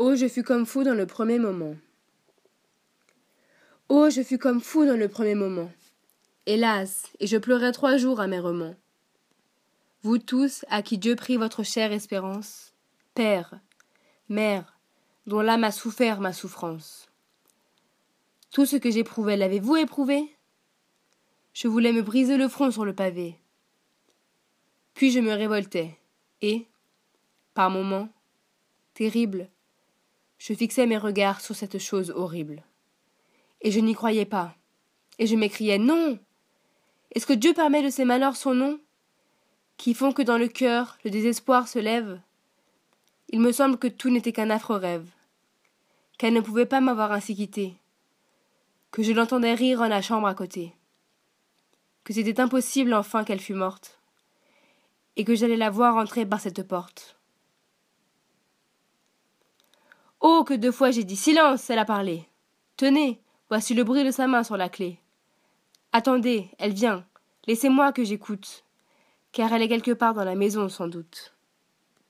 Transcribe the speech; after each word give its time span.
Oh, 0.00 0.14
je 0.14 0.28
fus 0.28 0.44
comme 0.44 0.64
fou 0.64 0.84
dans 0.84 0.94
le 0.94 1.06
premier 1.06 1.40
moment. 1.40 1.74
Oh, 3.88 4.10
je 4.10 4.22
fus 4.22 4.38
comme 4.38 4.60
fou 4.60 4.86
dans 4.86 4.96
le 4.96 5.08
premier 5.08 5.34
moment. 5.34 5.72
Hélas, 6.46 7.08
et 7.18 7.26
je 7.26 7.36
pleurai 7.36 7.72
trois 7.72 7.96
jours 7.96 8.20
amèrement. 8.20 8.76
Vous 10.02 10.18
tous, 10.18 10.64
à 10.68 10.82
qui 10.82 10.98
Dieu 10.98 11.16
prit 11.16 11.36
votre 11.36 11.64
chère 11.64 11.90
espérance, 11.90 12.74
Père, 13.14 13.58
Mère, 14.28 14.78
dont 15.26 15.40
l'âme 15.40 15.64
a 15.64 15.72
souffert 15.72 16.20
ma 16.20 16.32
souffrance. 16.32 17.08
Tout 18.52 18.66
ce 18.66 18.76
que 18.76 18.92
j'éprouvais, 18.92 19.36
l'avez-vous 19.36 19.74
éprouvé? 19.74 20.32
Je 21.54 21.66
voulais 21.66 21.92
me 21.92 22.02
briser 22.02 22.36
le 22.36 22.46
front 22.46 22.70
sur 22.70 22.84
le 22.84 22.94
pavé. 22.94 23.36
Puis 24.94 25.10
je 25.10 25.18
me 25.18 25.32
révoltais, 25.32 25.98
et, 26.40 26.68
par 27.52 27.68
moments, 27.68 28.08
terrible, 28.94 29.50
je 30.38 30.54
fixais 30.54 30.86
mes 30.86 30.96
regards 30.96 31.40
sur 31.40 31.54
cette 31.54 31.78
chose 31.78 32.10
horrible. 32.10 32.62
Et 33.60 33.70
je 33.70 33.80
n'y 33.80 33.94
croyais 33.94 34.24
pas. 34.24 34.54
Et 35.18 35.26
je 35.26 35.36
m'écriais 35.36 35.78
Non! 35.78 36.18
Est-ce 37.12 37.26
que 37.26 37.32
Dieu 37.32 37.52
permet 37.54 37.82
de 37.82 37.90
ces 37.90 38.04
malheurs 38.04 38.36
son 38.36 38.54
nom? 38.54 38.80
Qui 39.76 39.94
font 39.94 40.12
que 40.12 40.22
dans 40.22 40.38
le 40.38 40.48
cœur 40.48 40.98
le 41.04 41.10
désespoir 41.10 41.68
se 41.68 41.78
lève? 41.78 42.20
Il 43.30 43.40
me 43.40 43.52
semble 43.52 43.78
que 43.78 43.88
tout 43.88 44.10
n'était 44.10 44.32
qu'un 44.32 44.50
affreux 44.50 44.76
rêve, 44.76 45.08
qu'elle 46.16 46.34
ne 46.34 46.40
pouvait 46.40 46.66
pas 46.66 46.80
m'avoir 46.80 47.12
ainsi 47.12 47.34
quitté, 47.34 47.74
que 48.90 49.02
je 49.02 49.12
l'entendais 49.12 49.54
rire 49.54 49.82
en 49.82 49.88
la 49.88 50.00
chambre 50.00 50.26
à 50.26 50.34
côté, 50.34 50.72
que 52.04 52.14
c'était 52.14 52.40
impossible 52.40 52.94
enfin 52.94 53.24
qu'elle 53.24 53.40
fût 53.40 53.54
morte, 53.54 54.00
et 55.16 55.24
que 55.24 55.34
j'allais 55.34 55.56
la 55.56 55.68
voir 55.68 55.96
entrer 55.96 56.24
par 56.24 56.40
cette 56.40 56.66
porte. 56.66 57.17
Oh, 60.20 60.44
que 60.44 60.54
deux 60.54 60.72
fois 60.72 60.90
j'ai 60.90 61.04
dit 61.04 61.16
silence, 61.16 61.70
elle 61.70 61.78
a 61.78 61.84
parlé. 61.84 62.28
Tenez, 62.76 63.20
voici 63.48 63.74
le 63.74 63.84
bruit 63.84 64.04
de 64.04 64.10
sa 64.10 64.26
main 64.26 64.42
sur 64.42 64.56
la 64.56 64.68
clé. 64.68 65.00
Attendez, 65.92 66.50
elle 66.58 66.72
vient. 66.72 67.04
Laissez-moi 67.46 67.92
que 67.92 68.04
j'écoute, 68.04 68.64
car 69.32 69.52
elle 69.52 69.62
est 69.62 69.68
quelque 69.68 69.92
part 69.92 70.14
dans 70.14 70.24
la 70.24 70.34
maison 70.34 70.68
sans 70.68 70.88
doute. 70.88 71.34